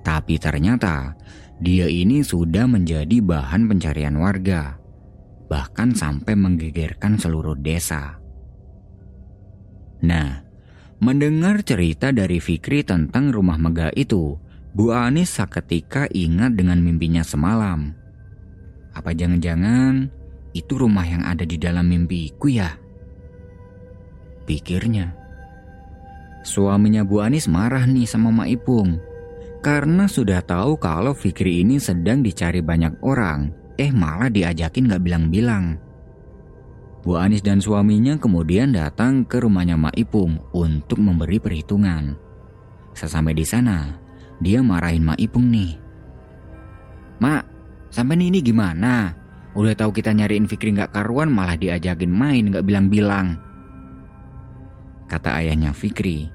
Tapi 0.06 0.38
ternyata 0.38 1.18
dia 1.58 1.90
ini 1.90 2.22
sudah 2.22 2.70
menjadi 2.70 3.18
bahan 3.18 3.66
pencarian 3.66 4.14
warga, 4.22 4.78
bahkan 5.50 5.90
sampai 5.96 6.38
menggegerkan 6.38 7.18
seluruh 7.18 7.58
desa. 7.58 8.22
Nah, 10.06 10.46
mendengar 11.02 11.66
cerita 11.66 12.14
dari 12.14 12.38
Fikri 12.38 12.86
tentang 12.86 13.34
rumah 13.34 13.58
megah 13.58 13.90
itu, 13.98 14.38
Bu 14.78 14.94
Anis 14.94 15.34
seketika 15.34 16.06
ingat 16.14 16.54
dengan 16.54 16.78
mimpinya 16.78 17.26
semalam. 17.26 17.98
Apa 18.94 19.10
jangan-jangan 19.10 20.06
itu 20.54 20.78
rumah 20.78 21.02
yang 21.02 21.26
ada 21.26 21.42
di 21.50 21.58
dalam 21.58 21.90
mimpiku 21.90 22.46
ya? 22.46 22.78
Pikirnya. 24.46 25.18
Suaminya 26.46 27.02
Bu 27.02 27.26
Anis 27.26 27.50
marah 27.50 27.90
nih 27.90 28.06
sama 28.06 28.30
Mak 28.30 28.54
Ipung. 28.54 29.02
Karena 29.66 30.06
sudah 30.06 30.46
tahu 30.46 30.78
kalau 30.78 31.18
Fikri 31.18 31.66
ini 31.66 31.82
sedang 31.82 32.22
dicari 32.22 32.62
banyak 32.62 33.02
orang, 33.02 33.50
eh 33.82 33.90
malah 33.90 34.30
diajakin 34.30 34.94
gak 34.94 35.02
bilang-bilang. 35.02 35.82
Bu 37.02 37.18
Anis 37.18 37.42
dan 37.42 37.58
suaminya 37.66 38.14
kemudian 38.22 38.78
datang 38.78 39.26
ke 39.26 39.42
rumahnya 39.42 39.74
Mak 39.74 39.98
Ipung 39.98 40.38
untuk 40.54 41.02
memberi 41.02 41.42
perhitungan. 41.42 42.14
Sesampai 42.94 43.34
di 43.34 43.42
sana, 43.42 44.06
dia 44.42 44.62
marahin 44.62 45.06
Mak 45.06 45.20
Ipung 45.22 45.50
nih. 45.50 45.78
Mak, 47.18 47.44
sampai 47.90 48.18
ini 48.22 48.42
gimana? 48.42 49.14
Udah 49.58 49.74
tahu 49.74 49.90
kita 49.90 50.14
nyariin 50.14 50.46
Fikri 50.46 50.78
nggak 50.78 50.94
karuan 50.94 51.34
malah 51.34 51.58
diajakin 51.58 52.14
main 52.14 52.54
nggak 52.54 52.66
bilang-bilang. 52.66 53.42
Kata 55.10 55.42
ayahnya 55.42 55.74
Fikri. 55.74 56.30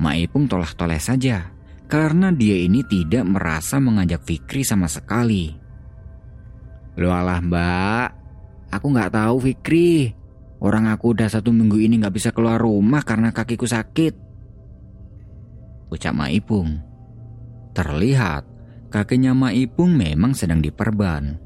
Mak 0.00 0.16
Ipung 0.16 0.48
toleh-toleh 0.48 1.00
saja 1.00 1.52
karena 1.86 2.32
dia 2.32 2.56
ini 2.56 2.80
tidak 2.88 3.28
merasa 3.28 3.76
mengajak 3.76 4.24
Fikri 4.24 4.64
sama 4.64 4.88
sekali. 4.88 5.52
Lu 6.96 7.12
alah 7.12 7.44
mbak, 7.44 8.08
Aku 8.72 8.90
nggak 8.90 9.14
tahu 9.14 9.36
Fikri. 9.40 10.12
Orang 10.56 10.88
aku 10.88 11.12
udah 11.12 11.28
satu 11.28 11.52
minggu 11.52 11.76
ini 11.76 12.00
nggak 12.00 12.16
bisa 12.16 12.30
keluar 12.32 12.60
rumah 12.60 13.04
karena 13.04 13.30
kakiku 13.30 13.68
sakit. 13.68 14.14
Ucap 15.92 16.16
Maipung. 16.16 16.85
Terlihat 17.76 18.48
kakinya 18.88 19.36
Maipung 19.36 19.92
memang 19.92 20.32
sedang 20.32 20.64
diperban. 20.64 21.36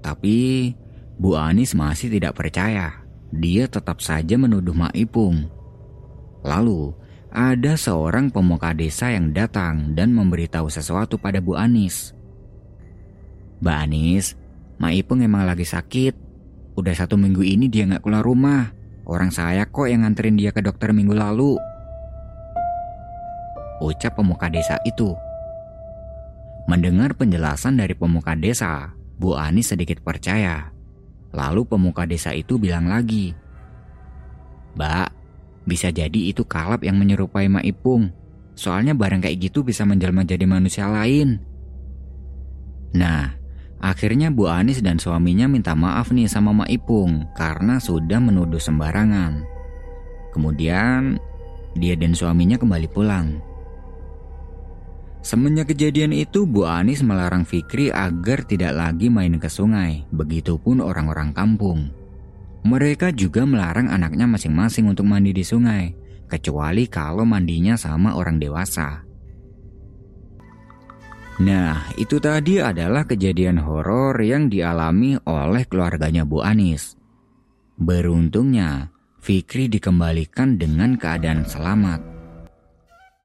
Tapi 0.00 0.72
Bu 1.20 1.36
Anis 1.36 1.76
masih 1.76 2.08
tidak 2.08 2.40
percaya. 2.40 3.04
Dia 3.28 3.68
tetap 3.68 4.00
saja 4.00 4.40
menuduh 4.40 4.72
Maipung. 4.72 5.52
Lalu 6.40 6.96
ada 7.28 7.76
seorang 7.76 8.32
pemuka 8.32 8.72
desa 8.72 9.12
yang 9.12 9.36
datang 9.36 9.92
dan 9.92 10.16
memberitahu 10.16 10.72
sesuatu 10.72 11.20
pada 11.20 11.44
Bu 11.44 11.60
Anis. 11.60 12.16
Mbak 13.60 13.76
Anis, 13.76 14.32
Maipung 14.80 15.20
emang 15.20 15.44
lagi 15.44 15.68
sakit. 15.68 16.16
Udah 16.80 16.96
satu 16.96 17.20
minggu 17.20 17.44
ini 17.44 17.68
dia 17.68 17.84
nggak 17.84 18.00
keluar 18.00 18.24
rumah. 18.24 18.72
Orang 19.04 19.28
saya 19.28 19.68
kok 19.68 19.92
yang 19.92 20.08
nganterin 20.08 20.40
dia 20.40 20.56
ke 20.56 20.64
dokter 20.64 20.96
minggu 20.96 21.12
lalu. 21.12 21.60
Ucap 23.84 24.16
pemuka 24.16 24.48
desa 24.48 24.80
itu. 24.88 25.25
Mendengar 26.66 27.14
penjelasan 27.14 27.78
dari 27.78 27.94
pemuka 27.94 28.34
desa, 28.34 28.90
Bu 29.16 29.38
Ani 29.38 29.62
sedikit 29.62 30.02
percaya. 30.02 30.74
Lalu 31.30 31.62
pemuka 31.66 32.06
desa 32.06 32.34
itu 32.34 32.58
bilang 32.58 32.90
lagi, 32.90 33.30
Mbak, 34.74 35.08
bisa 35.64 35.88
jadi 35.94 36.20
itu 36.30 36.44
kalap 36.44 36.82
yang 36.82 36.98
menyerupai 36.98 37.48
Mak 37.48 37.64
Ipung. 37.64 38.10
Soalnya 38.56 38.96
barang 38.96 39.24
kayak 39.24 39.50
gitu 39.50 39.62
bisa 39.62 39.84
menjelma 39.84 40.24
jadi 40.24 40.48
manusia 40.48 40.88
lain. 40.88 41.38
Nah, 42.96 43.36
Akhirnya 43.76 44.32
Bu 44.32 44.48
Anis 44.48 44.80
dan 44.80 44.96
suaminya 44.96 45.44
minta 45.44 45.76
maaf 45.76 46.08
nih 46.08 46.24
sama 46.26 46.50
Mak 46.56 46.70
Ipung 46.72 47.28
karena 47.36 47.76
sudah 47.76 48.16
menuduh 48.16 48.60
sembarangan. 48.60 49.44
Kemudian 50.32 51.20
dia 51.76 51.92
dan 51.92 52.16
suaminya 52.16 52.56
kembali 52.56 52.88
pulang. 52.88 53.36
Semenjak 55.26 55.74
kejadian 55.74 56.14
itu, 56.14 56.46
Bu 56.46 56.70
Anis 56.70 57.02
melarang 57.02 57.42
Fikri 57.42 57.90
agar 57.90 58.46
tidak 58.46 58.78
lagi 58.78 59.10
main 59.10 59.34
ke 59.42 59.50
sungai, 59.50 60.06
begitupun 60.14 60.78
orang-orang 60.78 61.34
kampung. 61.34 61.90
Mereka 62.62 63.10
juga 63.10 63.42
melarang 63.42 63.90
anaknya 63.90 64.30
masing-masing 64.30 64.86
untuk 64.86 65.02
mandi 65.02 65.34
di 65.34 65.42
sungai, 65.42 65.90
kecuali 66.30 66.86
kalau 66.86 67.26
mandinya 67.26 67.74
sama 67.74 68.14
orang 68.14 68.38
dewasa. 68.38 69.02
Nah, 71.42 71.90
itu 71.98 72.22
tadi 72.22 72.62
adalah 72.62 73.02
kejadian 73.02 73.58
horor 73.66 74.14
yang 74.22 74.46
dialami 74.46 75.18
oleh 75.26 75.66
keluarganya 75.66 76.22
Bu 76.22 76.38
Anis. 76.46 76.94
Beruntungnya, 77.74 78.94
Fikri 79.18 79.66
dikembalikan 79.66 80.54
dengan 80.54 80.94
keadaan 80.94 81.42
selamat. 81.42 82.15